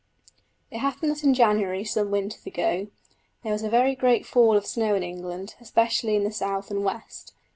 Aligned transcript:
It 0.71 0.79
happened 0.79 1.11
that 1.11 1.23
in 1.23 1.35
January 1.35 1.83
some 1.83 2.09
winters 2.09 2.43
ago, 2.47 2.87
there 3.43 3.51
was 3.53 3.61
a 3.61 3.69
very 3.69 3.93
great 3.93 4.25
fall 4.25 4.57
of 4.57 4.65
snow 4.65 4.95
in 4.95 5.03
England, 5.03 5.53
especially 5.61 6.15
in 6.15 6.23
the 6.23 6.31
south 6.31 6.71
and 6.71 6.83
west. 6.83 7.35